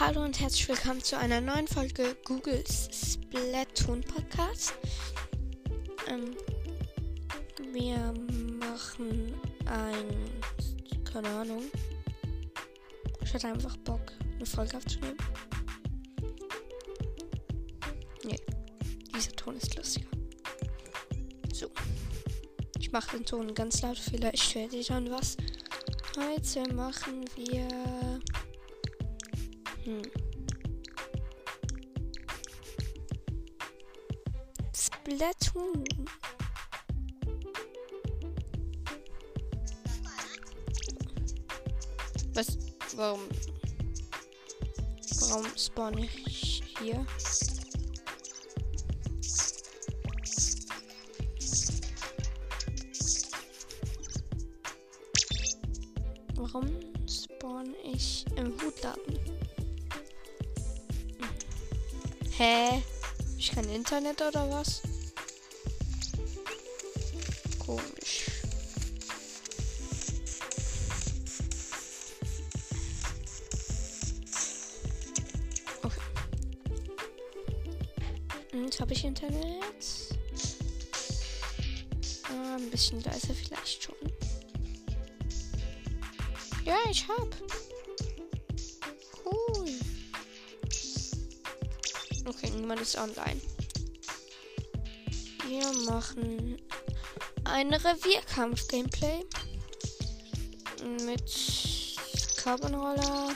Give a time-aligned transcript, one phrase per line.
[0.00, 4.72] Hallo und herzlich willkommen zu einer neuen Folge Googles Splatoon Podcast.
[6.08, 6.34] Ähm,
[7.70, 8.14] wir
[8.58, 9.34] machen
[9.66, 11.64] ein, keine Ahnung.
[13.22, 14.00] Ich hatte einfach Bock,
[14.36, 15.18] eine Folge aufzunehmen.
[18.24, 18.40] Nee,
[19.14, 20.08] dieser Ton ist lustiger.
[21.52, 21.70] So.
[22.78, 25.36] Ich mache den Ton ganz laut, vielleicht hört ihr dann was.
[26.16, 27.68] Heute machen wir
[34.72, 35.84] Splatoon.
[42.34, 42.58] Was?
[42.94, 43.20] Warum?
[45.20, 47.06] Warum spawn ich hier?
[56.34, 56.68] Warum
[57.08, 59.39] spawn ich im Hutladen?
[62.40, 62.82] Hä?
[63.36, 64.80] Ich kein Internet oder was?
[67.58, 68.30] Komisch.
[75.82, 76.00] Okay.
[78.54, 80.14] Jetzt habe ich Internet.
[82.30, 83.96] Ah, ein bisschen leiser vielleicht schon.
[86.64, 87.39] Ja, ich hab.
[92.80, 93.40] Ist online.
[95.46, 96.56] Wir machen
[97.44, 99.24] ein Revierkampf-Gameplay
[101.04, 101.96] mit
[102.36, 103.34] Carbonroller,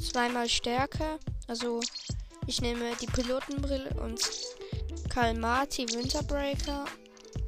[0.00, 1.18] zweimal Stärke.
[1.46, 1.80] Also
[2.46, 4.20] ich nehme die Pilotenbrille und
[5.08, 6.84] Kalmati Winterbreaker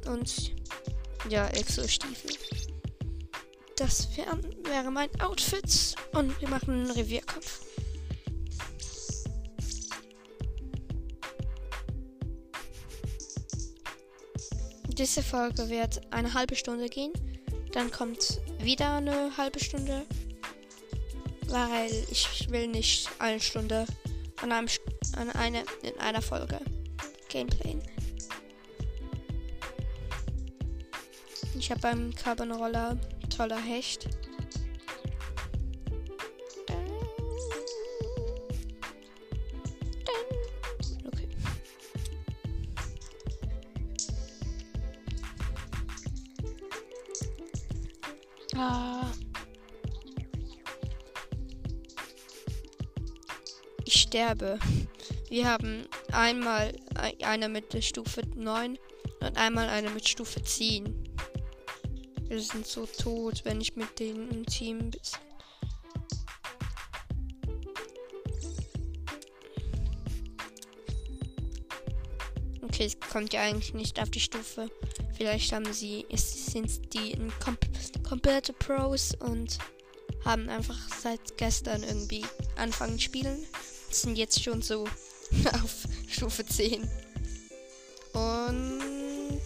[0.07, 0.53] und
[1.29, 2.31] ja, Exo-Stiefel.
[3.75, 7.70] Das wär, wäre mein Outfit und wir machen einen Revierkampf.
[15.01, 17.11] Diese Folge wird eine halbe Stunde gehen.
[17.71, 20.05] Dann kommt wieder eine halbe Stunde.
[21.47, 23.87] Weil ich will nicht eine Stunde
[24.43, 24.67] an, einem,
[25.15, 26.59] an eine, in einer Folge
[27.29, 27.77] Gameplay.
[31.57, 32.95] Ich habe beim Carbon Roller
[33.35, 34.07] toller Hecht.
[53.93, 54.57] Ich sterbe.
[55.27, 56.71] Wir haben einmal
[57.23, 58.79] eine mit der Stufe 9
[59.19, 61.09] und einmal eine mit Stufe 10.
[62.29, 65.01] Wir sind so tot, wenn ich mit denen im Team bin.
[72.61, 74.69] Okay, es kommt ja eigentlich nicht auf die Stufe.
[75.17, 77.57] Vielleicht haben sie, sind die kom
[78.07, 79.57] komplette Pros und
[80.23, 82.23] haben einfach seit gestern irgendwie
[82.55, 83.45] anfangen spielen.
[83.91, 84.85] Sind jetzt schon so
[85.63, 85.71] auf
[86.07, 86.89] Stufe 10.
[88.13, 89.41] Und.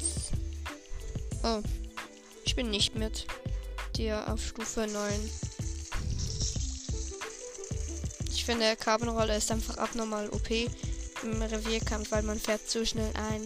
[1.44, 1.62] Oh.
[2.46, 3.26] Ich bin nicht mit
[3.98, 5.30] dir auf Stufe 9.
[8.30, 13.44] Ich finde, Carbonroller ist einfach abnormal OP im Revierkampf, weil man fährt zu schnell ein.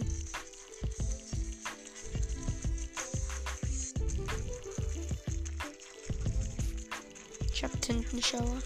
[7.52, 8.58] Ich hab Tintenschauer.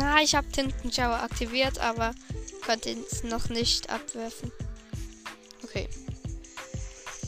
[0.00, 2.14] Ah, ich habe Tintenschauer aktiviert, aber
[2.64, 4.50] konnte es noch nicht abwerfen.
[5.62, 5.88] Okay.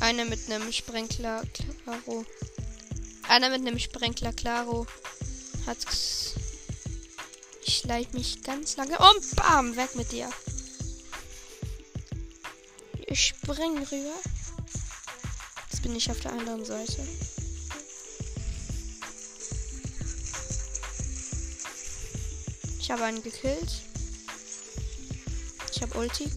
[0.01, 1.43] Eine mit einem Sprenkler
[1.85, 2.25] Claro.
[3.29, 4.87] Einer mit einem Sprenkler Claro
[5.67, 5.79] hat.
[7.65, 8.99] Ich leite mich ganz lange.
[8.99, 10.29] Und bam, weg mit dir.
[13.07, 14.15] Ich spring rüber.
[15.71, 17.07] Jetzt bin ich auf der anderen Seite.
[22.85, 23.73] Ich habe einen gekillt.
[25.73, 26.31] Ich habe Ulti.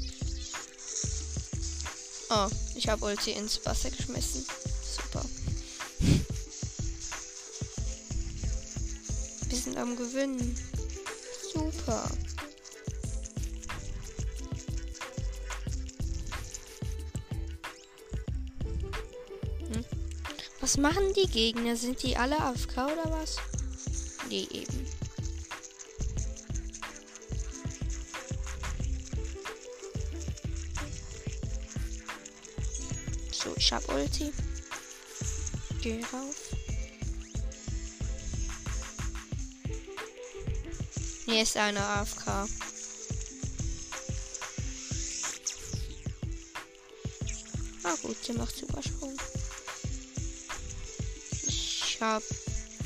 [2.30, 4.46] Oh, ich habe Ulti ins Wasser geschmissen.
[4.82, 5.26] Super.
[9.50, 10.56] Wir sind am Gewinnen.
[11.54, 12.10] Super.
[19.74, 19.84] Hm?
[20.62, 21.76] Was machen die Gegner?
[21.76, 23.36] Sind die alle AFK oder was?
[24.30, 24.97] Nee, eben.
[33.68, 34.32] Ich hab Ulti.
[35.82, 36.36] Geh rauf.
[41.26, 42.28] Hier ist einer AFK.
[47.84, 49.18] Ah gut, der macht Übersprung.
[51.46, 52.24] Ich hab.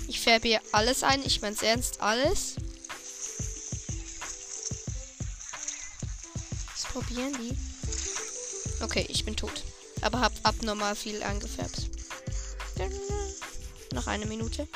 [0.07, 1.23] Ich färbe hier alles ein.
[1.23, 2.55] Ich mein's ernst, alles.
[6.71, 7.55] Was probieren die?
[8.83, 9.63] Okay, ich bin tot.
[10.01, 11.89] Aber hab abnormal viel angefärbt.
[13.93, 14.67] Noch eine Minute.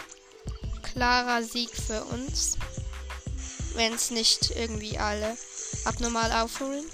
[0.83, 2.57] Klarer Sieg für uns.
[3.73, 5.37] Wenn es nicht irgendwie alle
[5.85, 6.85] abnormal aufholen.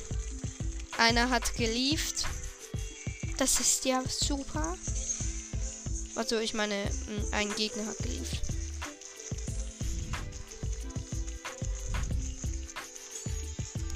[0.97, 2.25] Einer hat gelieft.
[3.37, 4.77] Das ist ja super.
[6.15, 6.75] Also ich meine,
[7.31, 8.41] ein Gegner hat gelieft.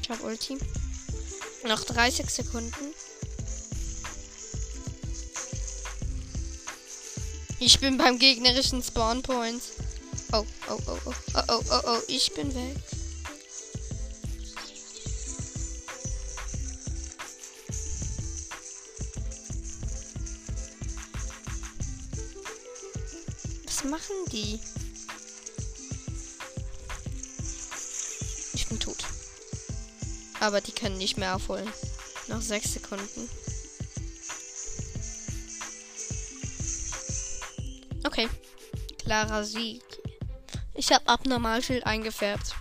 [0.01, 0.57] Ich habe Ulti.
[1.67, 2.94] Noch 30 Sekunden.
[7.65, 9.59] Ich bin beim gegnerischen Spawnpoint.
[10.31, 12.77] Oh, oh, oh, oh, oh, oh, oh, oh, ich bin weg.
[23.65, 24.59] Was machen die?
[28.53, 29.03] Ich bin tot.
[30.39, 31.67] Aber die können nicht mehr aufholen.
[32.27, 33.27] Noch sechs Sekunden.
[39.05, 39.83] Klarer Sieg.
[40.73, 42.55] Ich habe Abnormalschild eingefärbt.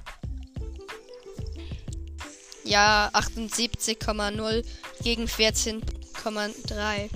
[2.64, 4.62] Ja, 78,0
[5.02, 7.08] gegen 14,3.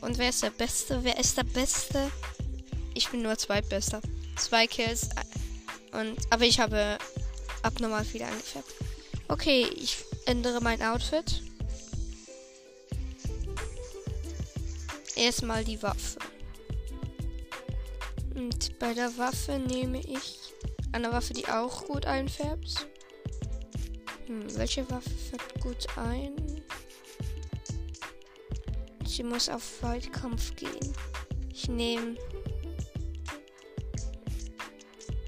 [0.00, 1.04] Und wer ist der Beste?
[1.04, 2.10] Wer ist der Beste?
[2.94, 4.00] Ich bin nur zweitbester.
[4.36, 5.10] Zwei Kills.
[5.92, 6.96] Und, aber ich habe
[7.62, 8.72] abnormal viel eingefärbt.
[9.28, 11.42] Okay, ich ändere mein Outfit.
[15.14, 16.18] Erstmal die Waffe.
[18.38, 20.54] Und bei der Waffe nehme ich
[20.92, 22.86] eine Waffe, die auch gut einfärbt.
[24.26, 26.62] Hm, welche Waffe färbt gut ein?
[29.04, 30.94] Sie muss auf Weitkampf gehen.
[31.52, 32.14] Ich nehme.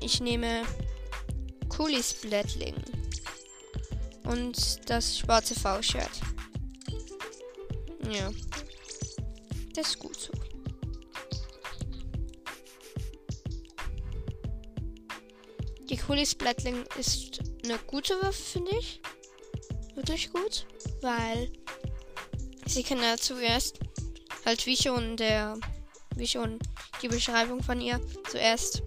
[0.01, 0.63] Ich nehme
[1.69, 2.77] Coolies Blättling.
[4.23, 6.21] Und das schwarze V-Shirt.
[8.09, 8.31] Ja.
[9.75, 10.50] Das ist gut so.
[15.91, 19.01] Die Coolies Blattling ist eine gute Waffe, finde ich.
[19.97, 20.65] Wirklich gut.
[21.03, 21.51] Weil
[22.65, 23.81] sie kann ja zuerst
[24.47, 25.59] halt wie schon der
[26.15, 26.61] wie schon
[27.03, 28.01] die Beschreibung von ihr
[28.31, 28.83] zuerst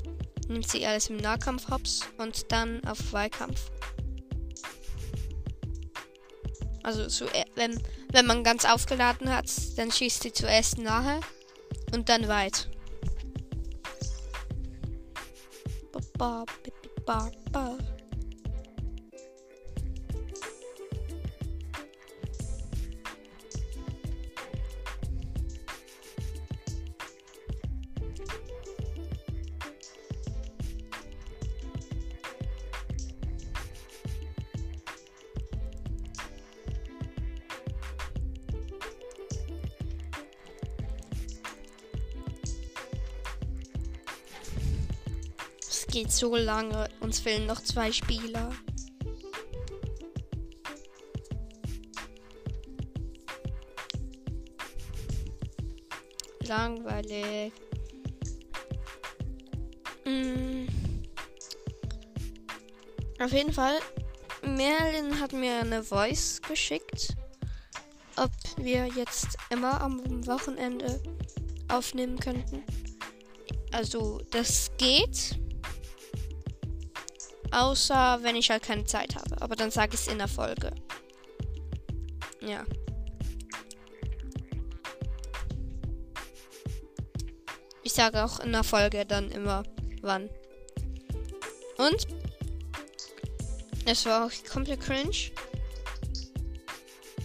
[0.48, 3.70] nimmt sie alles im Nahkampf hops und dann auf Zweikampf.
[6.84, 11.20] Also zu, wenn, wenn man ganz aufgeladen hat, dann schießt sie zuerst nahe
[11.94, 12.70] und dann weit.
[15.92, 16.46] Ba, ba,
[17.06, 17.30] ba.
[17.30, 17.93] Es
[45.94, 46.90] geht so lange.
[47.02, 48.50] Uns fehlen noch zwei Spieler.
[56.48, 57.54] Langweilig.
[60.04, 60.66] Mm.
[63.20, 63.78] Auf jeden Fall,
[64.42, 67.16] Merlin hat mir eine Voice geschickt,
[68.18, 71.04] ob wir jetzt immer am Wochenende
[71.68, 72.64] aufnehmen könnten.
[73.72, 75.43] Also, das geht.
[77.54, 79.40] Außer wenn ich halt keine Zeit habe.
[79.42, 80.72] Aber dann sage ich es in der Folge.
[82.42, 82.66] Ja.
[87.84, 89.64] Ich sage auch in der Folge dann immer
[90.02, 90.30] wann.
[91.78, 92.08] Und
[93.86, 95.32] es war auch komplett cringe.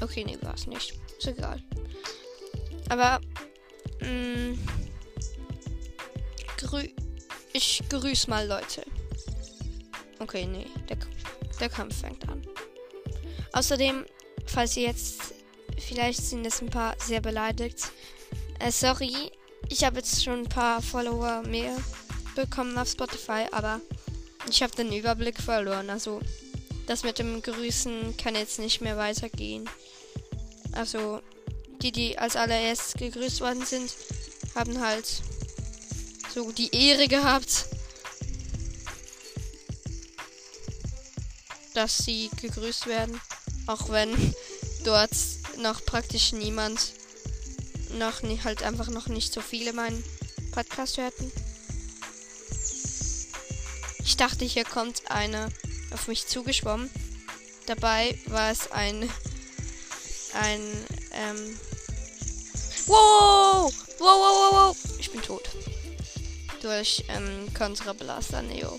[0.00, 0.94] Okay, nee, war es nicht.
[1.16, 1.62] Ist egal.
[2.90, 3.20] Aber
[4.00, 4.58] mh, mm,
[6.58, 6.88] grü
[7.54, 8.84] ich grüße mal Leute.
[10.20, 10.98] Okay, nee, der,
[11.60, 12.46] der Kampf fängt an.
[13.52, 14.04] Außerdem,
[14.46, 15.34] falls ihr jetzt,
[15.78, 17.90] vielleicht sind es ein paar sehr beleidigt.
[18.58, 19.30] Äh, sorry,
[19.68, 21.76] ich habe jetzt schon ein paar Follower mehr
[22.34, 23.80] bekommen auf Spotify, aber
[24.48, 25.90] ich habe den Überblick verloren.
[25.90, 26.20] Also,
[26.86, 29.68] das mit dem Grüßen kann jetzt nicht mehr weitergehen.
[30.72, 31.20] Also,
[31.82, 33.94] die, die als allererstes gegrüßt worden sind,
[34.54, 35.22] haben halt
[36.34, 37.66] so die Ehre gehabt.
[41.78, 43.20] Dass sie gegrüßt werden.
[43.68, 44.34] Auch wenn
[44.84, 45.12] dort
[45.58, 46.92] noch praktisch niemand,
[47.98, 50.02] noch nie, halt einfach noch nicht so viele meinen
[50.50, 51.30] Podcast hörten.
[54.00, 55.50] Ich dachte, hier kommt einer
[55.92, 56.90] auf mich zugeschwommen.
[57.66, 59.08] Dabei war es ein,
[60.34, 60.60] ein,
[61.12, 61.60] ähm,
[62.86, 65.48] wow, wow, wow, wow, wow, ich bin tot.
[66.60, 68.76] Durch, ähm, Kontrablaster Neo.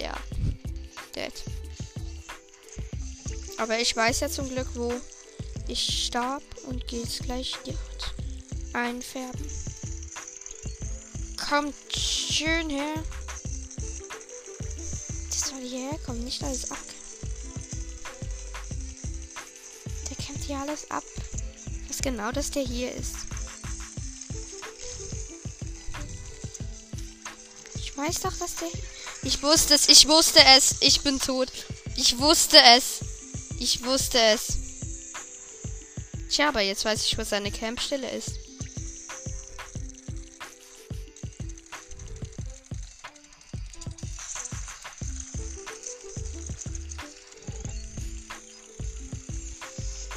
[0.00, 0.14] Ja,
[3.58, 4.92] Aber ich weiß ja zum Glück, wo
[5.68, 8.14] ich starb und gehe jetzt gleich dort
[8.72, 9.46] einfärben.
[11.48, 12.94] Kommt schön her.
[15.28, 16.78] Das soll hierher kommen, nicht alles ab.
[20.08, 21.04] Der kämpft hier alles ab.
[21.88, 23.16] Was genau, dass der hier ist.
[27.74, 28.68] Ich weiß doch, dass der.
[29.22, 30.76] Ich wusste es, ich wusste es.
[30.80, 31.48] Ich bin tot.
[31.96, 32.91] Ich wusste es.
[33.64, 34.58] Ich wusste es.
[36.28, 38.32] Tja, aber jetzt weiß ich, wo seine Campstelle ist.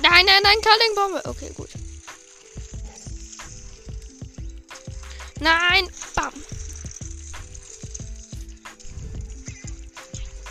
[0.01, 1.29] Nein, nein, nein, Curling-Bombe.
[1.29, 1.69] Okay, gut.
[5.39, 6.33] Nein, bam.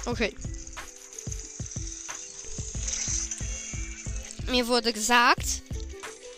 [0.05, 0.33] Okay.
[4.54, 5.62] Mir wurde gesagt,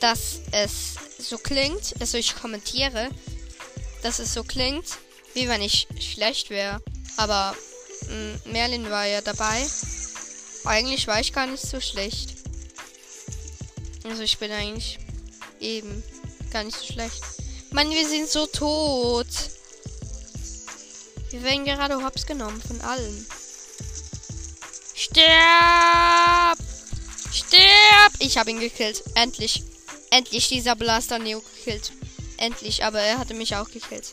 [0.01, 3.11] dass es so klingt, also ich kommentiere,
[4.03, 4.87] dass es so klingt,
[5.35, 6.81] wie wenn ich schlecht wäre.
[7.19, 7.55] Aber
[8.09, 9.67] mh, mm, Merlin war ja dabei.
[10.65, 12.37] Eigentlich war ich gar nicht so schlecht.
[14.05, 14.99] Also ich bin eigentlich
[15.61, 16.03] eben
[16.51, 17.23] gar nicht so schlecht.
[17.73, 19.29] Mann, wir sind so tot.
[21.29, 23.27] Wir werden gerade hops genommen von allen.
[24.95, 26.16] Sterb!
[28.07, 28.13] Sterb!
[28.19, 29.03] Ich habe ihn gekillt.
[29.15, 29.63] Endlich.
[30.11, 31.93] Endlich dieser Blaster Neo gekillt.
[32.37, 34.13] Endlich, aber er hatte mich auch gekillt.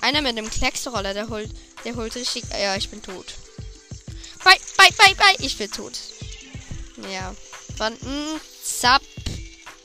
[0.00, 1.50] Einer mit dem Klecksroller, der holt,
[1.84, 2.44] der holt richtig.
[2.50, 3.34] Ja, ich bin tot.
[4.44, 5.36] Bye, bye, bye, bye.
[5.44, 5.98] Ich bin tot.
[7.10, 7.34] Ja.
[7.78, 9.02] Mm, Zap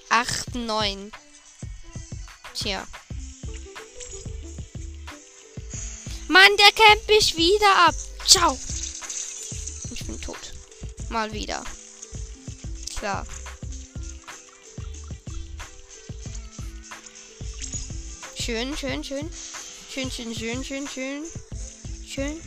[0.09, 1.11] 8, 9.
[2.53, 2.85] Tja.
[6.27, 7.95] Mann, der campt mich wieder ab.
[8.25, 8.57] Ciao.
[9.91, 10.53] Ich bin tot.
[11.09, 11.63] Mal wieder.
[13.01, 13.25] Klar.
[18.39, 19.27] Schön, schön, schön.
[19.91, 21.23] Schön, schön, schön, schön, schön.
[22.07, 22.39] Schön.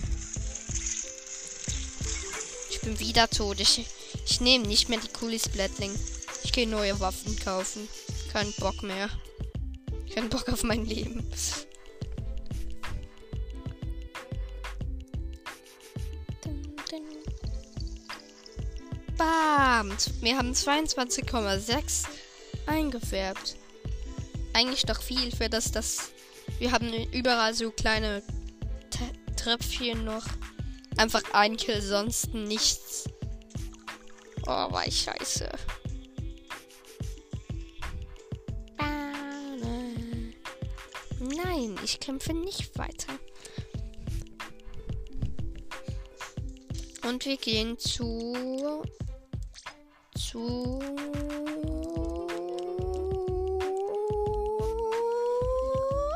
[2.70, 3.58] Ich bin wieder tot.
[3.58, 3.84] Ich
[4.24, 5.90] ich nehme nicht mehr die Coolies Blättling.
[6.44, 7.88] Ich gehe neue Waffen kaufen.
[8.32, 9.10] Kein Bock mehr.
[10.14, 11.28] Kein Bock auf mein Leben.
[19.24, 19.96] Bam!
[20.20, 22.04] Wir haben 22,6
[22.66, 23.56] eingefärbt.
[24.52, 26.12] Eigentlich doch viel für das, das.
[26.58, 28.22] Wir haben überall so kleine
[28.90, 28.98] T
[29.36, 30.26] Tröpfchen noch.
[30.98, 33.04] Einfach ein Kill, sonst nichts.
[34.42, 35.48] Oh, war ich scheiße.
[41.18, 43.14] Nein, ich kämpfe nicht weiter.
[47.08, 48.82] Und wir gehen zu.
[50.34, 50.80] Zu.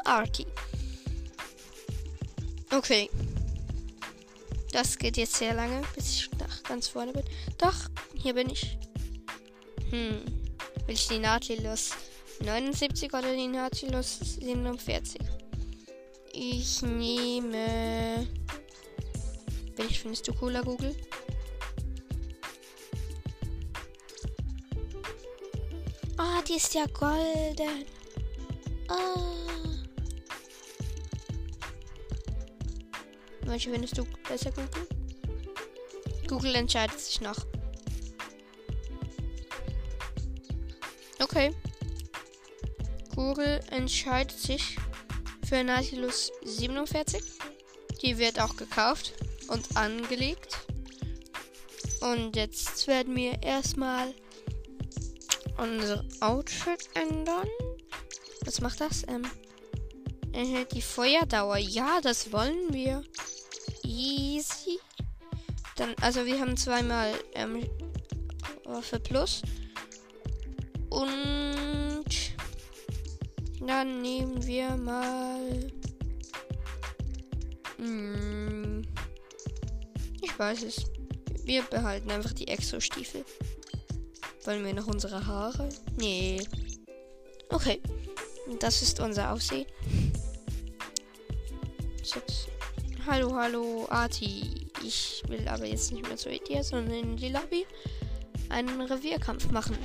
[0.05, 0.47] Arky.
[2.75, 3.09] Okay.
[4.73, 7.23] Das geht jetzt sehr lange, bis ich nach ganz vorne bin.
[7.59, 7.77] Doch,
[8.15, 8.77] hier bin ich.
[9.91, 10.25] Hm.
[10.87, 11.93] Will ich die Nautilus
[12.41, 15.21] 79 oder die Nautilus 47?
[16.33, 18.27] Ich nehme.
[19.77, 20.95] Welche findest du cooler, Google?
[26.49, 27.85] Die ist ja golden.
[28.89, 29.17] Ah.
[33.43, 34.89] Welche findest du besser, Google?
[36.27, 37.37] Google entscheidet sich noch.
[41.21, 41.55] Okay.
[43.15, 44.77] Google entscheidet sich
[45.47, 47.23] für Nautilus 47.
[48.03, 49.15] Die wird auch gekauft
[49.49, 50.59] und angelegt.
[52.01, 54.15] Und jetzt werden wir erstmal
[55.59, 57.49] unser Outfit ändern.
[58.45, 59.03] Was macht das?
[59.09, 59.25] Ähm,
[60.33, 61.59] erhält die Feuerdauer.
[61.59, 63.03] Ja, das wollen wir.
[63.85, 64.79] Easy.
[65.77, 67.69] Dann, also wir haben zweimal ähm,
[68.65, 69.43] Waffe Plus.
[70.91, 71.97] Und
[73.61, 75.71] dann nehmen wir mal.
[77.77, 78.83] Hm,
[80.23, 80.85] Ich weiß es.
[81.45, 83.25] Wir behalten einfach die Exo-Stiefel.
[84.49, 85.69] Wollen wir noch unsere Haare?
[85.99, 86.41] Nee.
[87.51, 87.83] Okay.
[88.61, 89.67] Das ist unser Aussehen.
[91.99, 92.49] Jetzt.
[93.07, 94.71] Hallo, hallo, Arti.
[94.83, 97.67] Ich will aber jetzt nicht mehr zu dir, sondern in die Lobby
[98.49, 99.77] einen Revierkampf machen.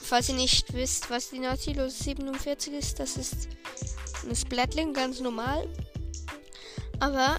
[0.00, 3.48] Falls ihr nicht wisst, was die Nautilus 47 ist, das ist
[4.24, 5.68] eine Splatling, ganz normal.
[7.00, 7.36] Aber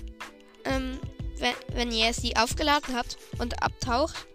[0.66, 1.00] ähm,
[1.40, 4.28] wenn, wenn ihr sie aufgeladen habt und abtaucht,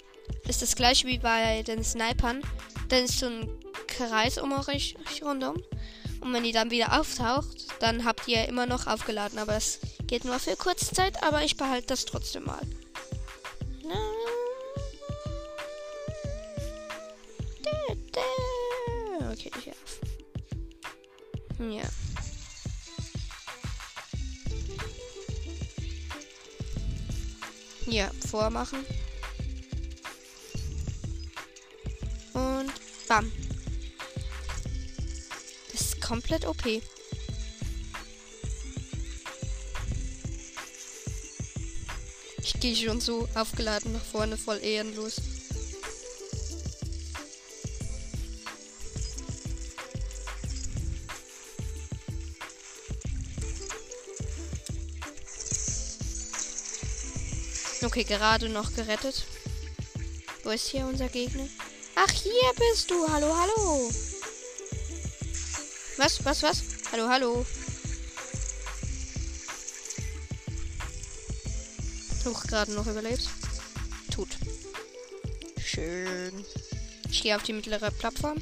[0.48, 2.42] ist das gleiche wie bei den Snipern.
[2.88, 3.48] Dann ist so ein
[3.86, 5.62] Kreis um euch rundum.
[6.20, 9.38] Und wenn die dann wieder auftaucht, dann habt ihr immer noch aufgeladen.
[9.38, 12.62] Aber es geht nur für kurze Zeit, aber ich behalte das trotzdem mal.
[19.32, 20.00] Okay, ich auf.
[21.58, 21.82] Ja.
[27.86, 28.86] Ja, vormachen.
[33.14, 33.32] Bam.
[35.72, 36.66] Das ist komplett OP.
[42.38, 45.16] Ich gehe schon so aufgeladen nach vorne, voll ehrenlos.
[57.82, 59.24] Okay, gerade noch gerettet.
[60.42, 61.46] Wo ist hier unser Gegner?
[61.96, 63.08] Ach, hier bist du.
[63.08, 63.90] Hallo, hallo.
[65.96, 66.62] Was, was, was?
[66.90, 67.46] Hallo, hallo.
[72.24, 73.28] Hoch gerade noch überlebt.
[74.10, 74.28] Tut.
[75.64, 76.44] Schön.
[77.10, 78.38] Ich gehe auf die mittlere Plattform.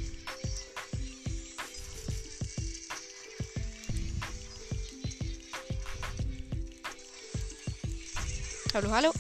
[8.75, 9.13] Hallo, hallo.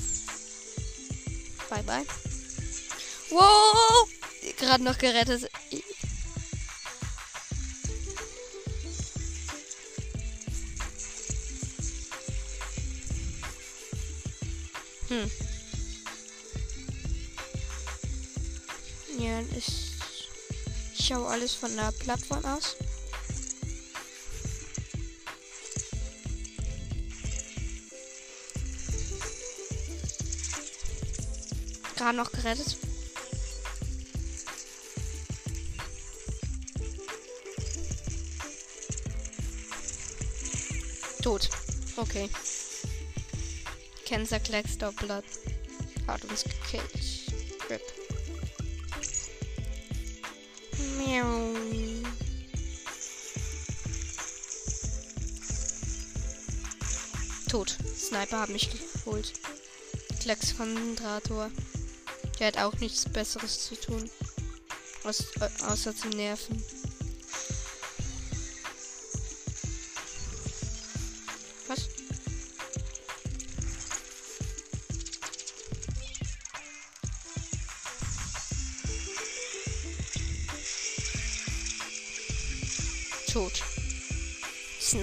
[1.69, 2.07] Bye, bye.
[3.31, 4.12] Wow!
[4.63, 5.51] Gerade noch gerettet.
[15.09, 15.31] Hm.
[19.19, 19.99] Ja, ich
[21.05, 22.77] schaue alles von der Plattform aus.
[31.97, 32.77] gerade noch gerettet.
[41.33, 41.49] Tot.
[41.97, 42.29] Okay.
[44.05, 45.25] Cancer Klecks Blood.
[46.07, 47.33] Hat uns gekillt.
[47.71, 47.81] Rip.
[50.99, 51.55] Miau.
[57.49, 57.79] Tot.
[57.97, 59.33] Sniper hat mich geholt.
[60.21, 61.51] Klecks Konzentrator.
[62.39, 64.11] Der hat auch nichts Besseres zu tun.
[65.05, 66.63] Aus, äh, außer zu nerven.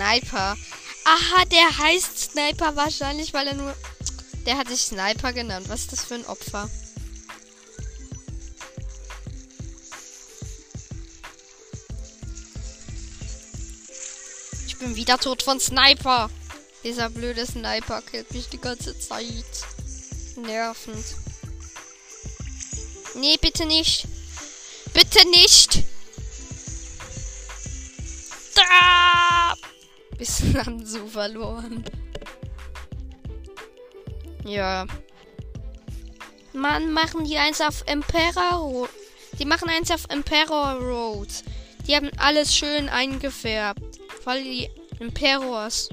[0.09, 0.57] Sniper.
[1.05, 3.75] Aha, der heißt Sniper wahrscheinlich, weil er nur.
[4.45, 5.67] Der hat sich Sniper genannt.
[5.69, 6.69] Was ist das für ein Opfer?
[14.79, 16.29] bin wieder tot von Sniper.
[16.85, 19.43] Dieser blöde Sniper killt mich die ganze Zeit.
[20.37, 21.05] Nervend.
[23.15, 24.07] Nee, bitte nicht.
[24.93, 25.83] Bitte nicht.
[30.19, 31.83] Bisschen haben so verloren.
[34.43, 34.85] Ja.
[36.53, 38.89] Mann, machen die eins auf Emperor.
[39.39, 41.29] Die machen eins auf Emperor Road.
[41.87, 43.99] Die haben alles schön eingefärbt.
[44.21, 45.87] Voll die Imperors.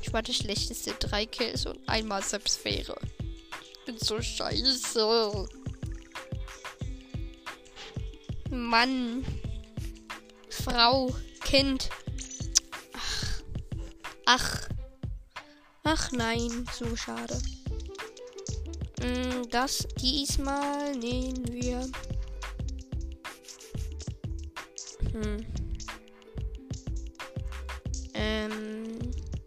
[0.00, 0.94] Ich war der schlechteste.
[0.98, 2.96] Drei Kills und einmal Subsphäre.
[3.60, 5.46] Ich bin so scheiße.
[8.50, 9.24] Mann.
[10.48, 11.14] Frau.
[11.44, 11.90] Kind.
[14.26, 14.68] Ach.
[15.84, 16.12] Ach.
[16.12, 17.40] Nein, so schade.
[19.02, 21.80] Mm, das diesmal nehmen wir.
[25.12, 25.46] Hm.
[28.14, 28.98] Ähm,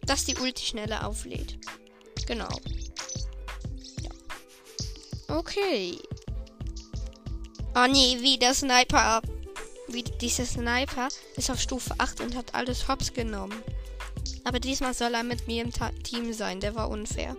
[0.05, 1.57] dass die Ulti schneller auflädt.
[2.27, 2.49] Genau.
[4.01, 5.35] Ja.
[5.35, 5.97] Okay.
[7.75, 9.21] Oh nee, wie der Sniper.
[9.87, 13.63] Wie dieser Sniper ist auf Stufe 8 und hat alles hops genommen.
[14.47, 16.61] Aber diesmal soll er mit mir im Ta Team sein.
[16.61, 17.35] Der war unfair.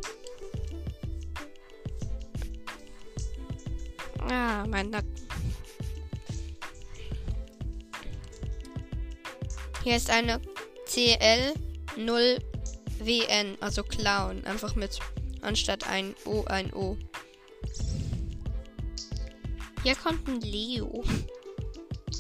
[4.29, 5.15] Ah, mein Nacken.
[9.83, 10.39] Hier ist eine
[10.87, 14.45] CL0WN, also Clown.
[14.45, 14.99] Einfach mit
[15.41, 16.99] anstatt ein O ein O.
[19.83, 21.03] Hier kommt ein Leo.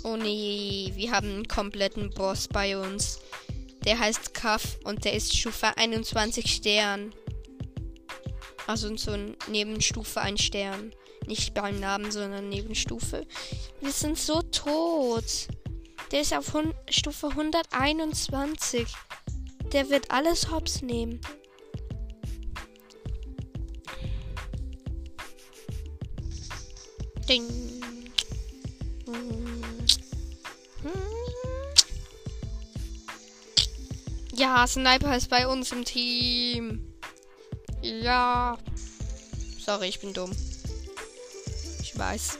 [0.02, 3.20] Oh nee, wir haben einen kompletten Boss bei uns.
[3.88, 7.14] Der heißt Kaff und der ist Stufe 21 Stern.
[8.66, 10.94] Also so ein Nebenstufe ein Stern.
[11.26, 13.26] Nicht beim Namen, sondern Nebenstufe.
[13.80, 15.24] Wir sind so tot.
[16.12, 16.54] Der ist auf
[16.90, 18.86] Stufe 121.
[19.72, 21.22] Der wird alles hops nehmen.
[27.26, 27.67] Ding.
[34.38, 36.94] Ja, Sniper ist bei uns im Team.
[37.82, 38.56] Ja.
[39.58, 40.30] Sorry, ich bin dumm.
[41.82, 42.38] Ich weiß.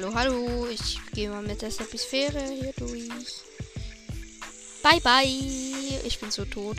[0.00, 0.68] Hallo, hallo.
[0.68, 3.08] Ich gehe mal mit der Sepisphäre hier durch.
[4.80, 5.26] Bye, bye.
[6.04, 6.76] Ich bin so tot.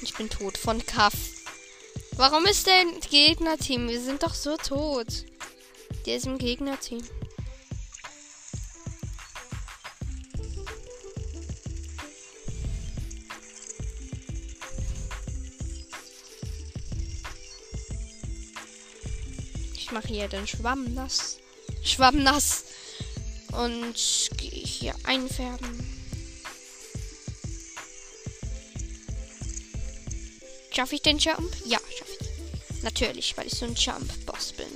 [0.00, 1.14] Ich bin tot von Kaff.
[2.12, 3.88] Warum ist der im Gegnerteam?
[3.88, 5.08] Wir sind doch so tot.
[6.06, 7.02] Der ist im Gegnerteam.
[19.92, 21.38] Mache hier den Schwamm nass.
[21.82, 22.64] Schwamm nass.
[23.52, 25.86] Und gehe hier einfärben.
[30.70, 31.54] Schaffe ich den Jump?
[31.66, 32.82] Ja, schaffe ich.
[32.82, 34.66] Natürlich, weil ich so ein Jump-Boss bin.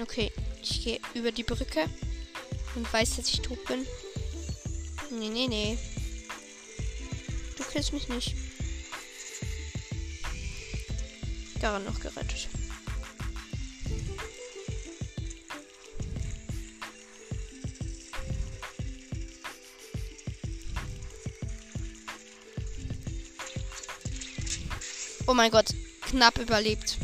[0.00, 0.30] Okay,
[0.62, 1.86] ich gehe über die Brücke
[2.74, 3.86] und weiß, dass ich tot bin.
[5.10, 5.78] Nee, nee, nee.
[7.56, 8.34] Du kennst mich nicht.
[11.60, 12.48] Daran noch gerettet.
[25.26, 26.96] Oh mein Gott, knapp überlebt.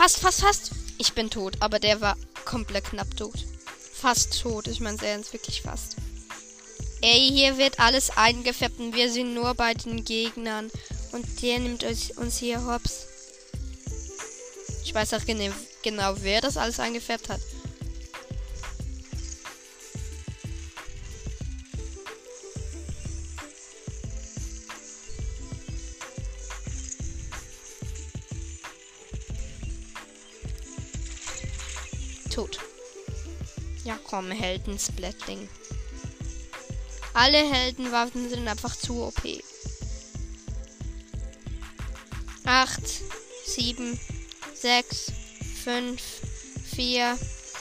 [0.00, 0.70] Fast, fast, fast.
[0.96, 3.34] Ich bin tot, aber der war komplett knapp tot.
[3.92, 4.66] Fast tot.
[4.66, 5.96] Ich meine, er ist wirklich fast.
[7.02, 10.70] Ey, hier wird alles eingefärbt und wir sind nur bei den Gegnern.
[11.12, 13.08] Und der nimmt uns hier hops.
[14.82, 15.26] Ich weiß auch
[15.82, 17.42] genau, wer das alles eingefärbt hat.
[34.20, 35.48] Ja, komm, Helden-Splatling.
[37.14, 39.22] Alle Heldenwaffen sind einfach zu OP.
[42.44, 42.82] 8,
[43.46, 43.98] 7,
[44.54, 45.12] 6,
[45.64, 46.02] 5,
[46.74, 47.18] 4,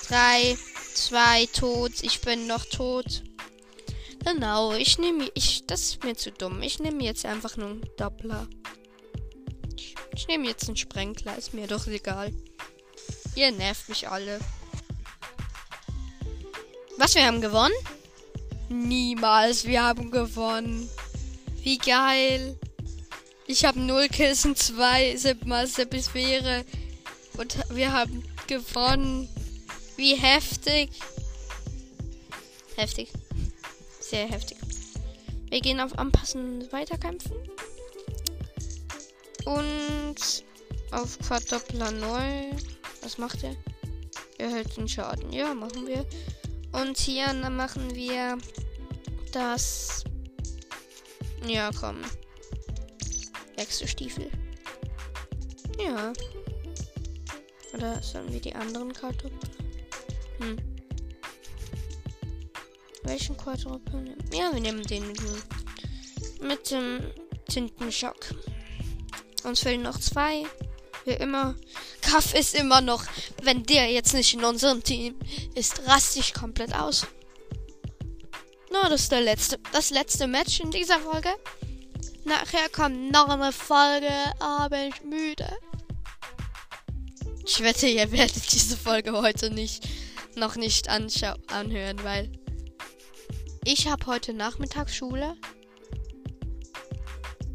[0.07, 0.57] 3,
[0.95, 1.91] 2, tot.
[2.01, 3.23] Ich bin noch tot.
[4.25, 5.31] Genau, ich nehme.
[5.35, 6.61] Ich, das ist mir zu dumm.
[6.61, 8.47] Ich nehme jetzt einfach nur einen Doppler.
[9.77, 11.37] Ich, ich nehme jetzt einen Sprenkler.
[11.37, 12.33] Ist mir doch egal.
[13.35, 14.39] Ihr nervt mich alle.
[16.99, 17.73] Was, wir haben gewonnen?
[18.67, 20.89] Niemals, wir haben gewonnen.
[21.63, 22.59] Wie geil.
[23.47, 26.65] Ich habe 0 Kills und 2 Mal Sepisphäre.
[27.37, 29.29] Und wir haben gewonnen.
[29.95, 30.89] Wie heftig.
[32.75, 33.13] Heftig.
[34.01, 34.57] Sehr heftig.
[35.49, 37.37] Wir gehen auf Anpassen weiterkämpfen.
[39.45, 40.43] Und
[40.91, 42.51] auf Quadruppler neu.
[43.01, 43.55] Was macht er?
[44.37, 45.31] Er hält den Schaden.
[45.31, 46.05] Ja, machen wir.
[46.71, 48.37] Und hier machen wir
[49.31, 50.03] das.
[51.45, 52.01] Ja, komm.
[53.55, 54.29] Wechselstiefel.
[55.79, 56.13] Ja.
[57.73, 59.39] Oder sollen wir die anderen Kartoffeln?
[60.39, 60.57] Hm.
[63.03, 64.29] Welchen Quadruple nehmen?
[64.33, 65.43] Ja, wir nehmen den mit dem
[66.41, 66.99] mit dem
[67.47, 68.17] Tintenschock.
[69.43, 70.45] Uns fehlen noch zwei.
[71.05, 71.55] Wie immer.
[72.09, 73.03] Kaff ist immer noch,
[73.43, 75.15] wenn der jetzt nicht in unserem Team
[75.53, 77.05] ist, raste ich komplett aus.
[78.71, 81.29] Na, no, das ist der letzte, das letzte Match in dieser Folge.
[82.25, 85.55] Nachher kommt noch eine Folge, aber ich müde.
[87.45, 89.87] Ich wette, ihr werdet diese Folge heute nicht,
[90.35, 92.31] noch nicht anhören, weil
[93.65, 95.35] ich habe heute Nachmittag Schule.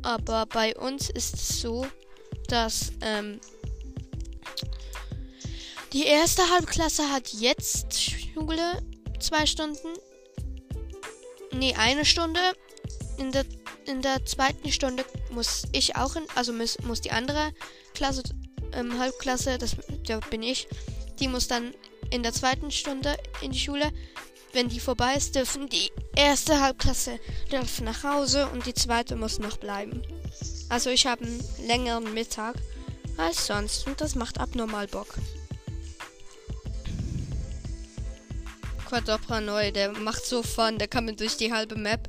[0.02, 1.86] Aber bei uns ist es so,
[2.46, 3.40] dass ähm,
[5.94, 8.82] die erste Halbklasse hat jetzt Schule
[9.20, 9.88] zwei Stunden.
[11.52, 12.40] Nee, eine Stunde.
[13.16, 13.44] In der,
[13.86, 17.52] in der zweiten Stunde muss ich auch in, also muss, muss die andere
[17.94, 18.24] Klasse,
[18.72, 19.76] ähm, Halbklasse, das
[20.08, 20.66] der bin ich,
[21.20, 21.72] die muss dann
[22.10, 23.92] in der zweiten Stunde in die Schule.
[24.52, 27.20] Wenn die vorbei ist, dürfen die erste Halbklasse
[27.52, 30.02] dürfen nach Hause und die zweite muss noch bleiben.
[30.68, 32.56] Also ich habe einen längeren Mittag
[33.16, 35.14] als sonst und das macht abnormal Bock.
[38.94, 42.08] Quadopra neu, der macht so Fun, der kann mir durch die halbe Map.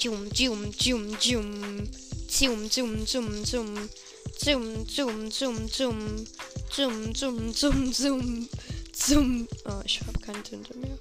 [0.00, 1.88] Jum, jum, jum, jum.
[2.28, 3.88] Zoom, zoom, zoom, zoom.
[4.36, 6.24] Zoom, zoom, zoom, zoom.
[6.72, 8.48] Zoom, zoom, zoom, zoom.
[8.92, 9.48] Zoom.
[9.66, 10.98] Oh, ich habe keine Tinte mehr.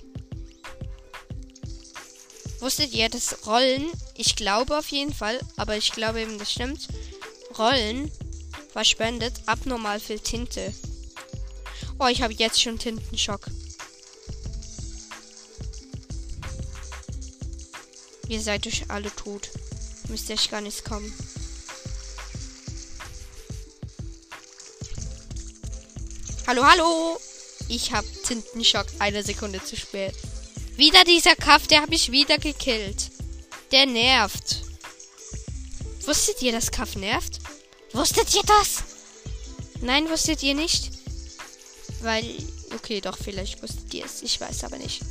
[2.59, 6.89] Wusstet ihr, dass Rollen, ich glaube auf jeden Fall, aber ich glaube eben, das stimmt,
[7.57, 8.11] Rollen
[8.71, 10.71] verschwendet abnormal viel Tinte.
[11.97, 13.47] Oh, ich habe jetzt schon Tintenschock.
[18.29, 19.49] Ihr seid euch alle tot.
[20.09, 21.13] Müsst euch gar nichts kommen.
[26.45, 27.19] Hallo, hallo!
[27.67, 30.13] Ich habe Tintenschock eine Sekunde zu spät.
[30.77, 33.11] Wieder dieser Kaff, der habe ich wieder gekillt.
[33.71, 34.61] Der nervt.
[36.05, 37.39] Wusstet ihr, dass Kaff nervt?
[37.91, 38.83] Wusstet ihr das?
[39.81, 40.91] Nein, wusstet ihr nicht?
[42.01, 42.23] Weil,
[42.73, 44.21] okay, doch, vielleicht wusstet ihr es.
[44.21, 45.01] Ich weiß aber nicht.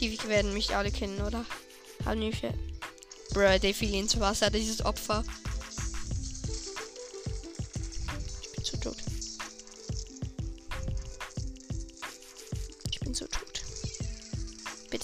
[0.00, 1.44] Die werden mich alle kennen, oder?
[2.04, 2.54] Hallöchen.
[3.30, 5.24] Bruh, der fiel ins Wasser, dieses Opfer.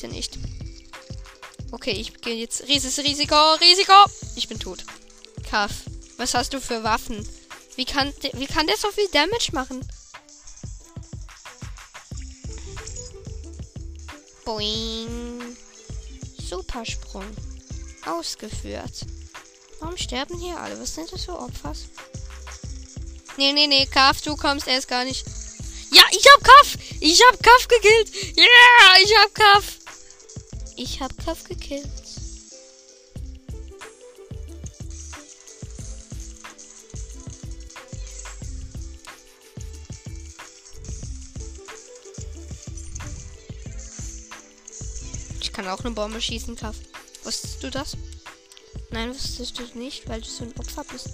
[0.02, 0.38] bitte nicht.
[1.70, 2.66] Okay, ich gehe jetzt.
[2.66, 3.92] Rieses Risiko, Risiko!
[4.36, 4.84] Ich bin tot.
[5.48, 5.70] Kaff,
[6.16, 7.26] was hast du für Waffen?
[7.76, 9.80] Wie kann, wie kann der so viel Damage machen?
[14.52, 15.56] Boing.
[16.38, 17.24] Supersprung.
[18.04, 19.06] Ausgeführt.
[19.80, 20.78] Warum sterben hier alle?
[20.78, 21.86] Was sind das für Opfers?
[23.38, 25.24] Nee, nee, nee, Kaff, du kommst erst gar nicht.
[25.90, 26.76] Ja, ich hab Kaff!
[27.00, 28.12] Ich hab Kaff gekillt!
[28.36, 29.64] Yeah, ich hab Kaff!
[30.76, 31.88] Ich hab Kaff gekillt.
[45.52, 46.76] Ich kann auch eine Bombe schießen, Kaff.
[47.24, 47.94] Wusstest du das?
[48.88, 51.10] Nein, wusstest du nicht, weil du so ein Opfer bist.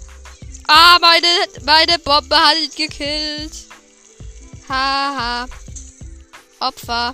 [0.65, 1.27] Ah, meine,
[1.65, 3.51] meine Bombe hat ihn gekillt.
[4.69, 5.45] Haha.
[6.61, 7.11] Opfer.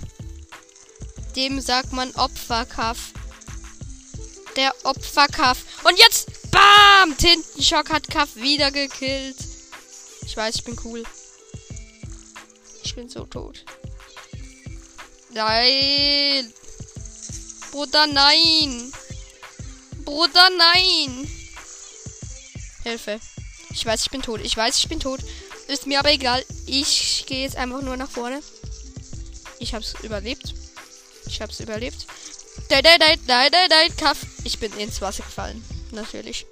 [1.34, 3.10] Dem sagt man Opferkaff.
[4.54, 5.64] Der Opferkaff.
[5.82, 7.16] Und jetzt, bam!
[7.16, 9.38] Tintenschock hat Kaff wieder gekillt.
[10.24, 11.02] Ich weiß, ich bin cool.
[12.84, 13.64] Ich bin so tot.
[15.30, 16.52] Nein.
[17.76, 18.90] Bruder, nein.
[20.06, 21.30] Bruder, nein.
[22.84, 23.20] Hilfe.
[23.68, 24.40] Ich weiß, ich bin tot.
[24.42, 25.20] Ich weiß, ich bin tot.
[25.68, 26.42] Ist mir aber egal.
[26.64, 28.40] Ich gehe jetzt einfach nur nach vorne.
[29.58, 30.54] Ich hab's überlebt.
[31.26, 32.06] Ich hab's überlebt.
[32.70, 34.24] Nein, nein, nein, nein, nein, nein, Kaff.
[34.44, 35.62] Ich bin ins Wasser gefallen.
[35.90, 36.46] Natürlich.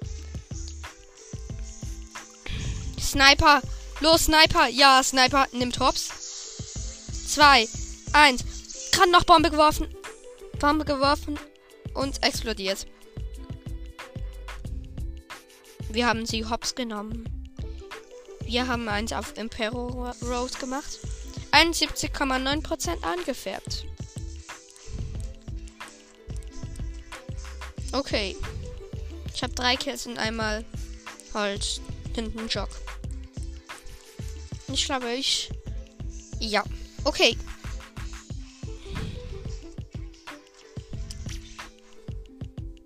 [3.01, 3.63] Sniper.
[3.99, 4.67] Los, Sniper.
[4.67, 6.09] Ja, Sniper nimmt Hops.
[7.27, 7.67] Zwei,
[8.13, 8.43] eins.
[8.91, 9.94] Gerade noch Bombe geworfen.
[10.65, 11.37] Bombe geworfen.
[11.93, 12.87] Und explodiert.
[15.91, 17.23] Wir haben sie Hops genommen.
[18.41, 20.99] Wir haben eins auf Impero Road gemacht.
[21.51, 23.85] 71,9% angefärbt.
[27.91, 28.35] Okay.
[29.35, 30.65] Ich habe drei Kills und einmal
[31.35, 31.79] halt
[32.15, 32.69] hinten Jog.
[34.73, 35.51] Ich glaube, ich.
[36.39, 36.63] Ja.
[37.03, 37.37] Okay.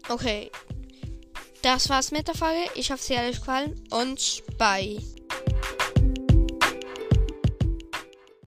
[0.10, 0.52] Okay.
[1.62, 2.70] Das war's mit der Folge.
[2.76, 4.98] Ich hoffe, sie hat euch gefallen und bye.